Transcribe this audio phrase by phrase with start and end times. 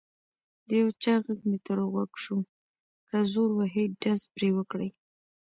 [0.67, 2.37] د یو چا غږ مې تر غوږ شو:
[3.09, 4.89] که زور وهي ډز پرې وکړئ.